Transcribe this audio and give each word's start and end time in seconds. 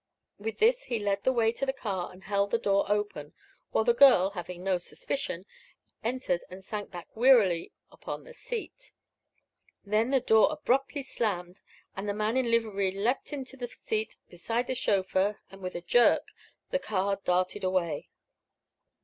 With 0.39 0.57
this 0.57 0.85
he 0.85 0.97
led 0.97 1.21
the 1.21 1.31
way 1.31 1.51
to 1.51 1.63
the 1.63 1.71
car 1.71 2.11
and 2.11 2.23
held 2.23 2.49
the 2.49 2.57
door 2.57 2.91
open, 2.91 3.35
while 3.69 3.83
the 3.83 3.93
girl, 3.93 4.31
having 4.31 4.63
no 4.63 4.79
suspicion, 4.79 5.45
entered 6.03 6.43
and 6.49 6.65
sank 6.65 6.89
back 6.89 7.15
wearily 7.15 7.71
upon 7.91 8.23
the 8.23 8.33
seat. 8.33 8.93
Then 9.85 10.09
the 10.09 10.19
door 10.19 10.47
abruptly 10.51 11.03
slammed, 11.03 11.61
and 11.95 12.09
the 12.09 12.15
man 12.15 12.35
in 12.35 12.49
livery 12.49 12.89
leaped 12.89 13.27
to 13.27 13.55
the 13.57 13.67
seat 13.67 14.15
beside 14.27 14.65
the 14.65 14.73
chauffeur 14.73 15.37
and 15.51 15.61
with 15.61 15.75
a 15.75 15.81
jerk 15.81 16.29
the 16.71 16.79
car 16.79 17.19
darted 17.23 17.63
away. 17.63 18.09